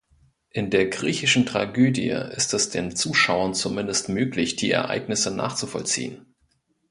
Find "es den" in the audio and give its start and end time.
2.55-2.95